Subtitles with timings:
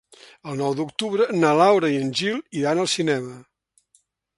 [0.51, 3.41] El nou d'octubre na Laura i en Gil iran al cinema.